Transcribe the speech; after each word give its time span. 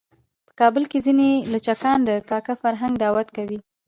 په 0.47 0.53
کابل 0.59 0.83
کې 0.91 0.99
ځینې 1.05 1.29
لچکان 1.53 1.99
د 2.05 2.11
کاکه 2.29 2.53
فرهنګ 2.61 2.93
دعوه 3.01 3.23
کوي. 3.35 3.59